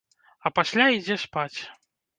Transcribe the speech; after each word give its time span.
А 0.49 0.53
пасля 0.61 0.89
ідзе 0.97 1.21
спаць. 1.27 1.57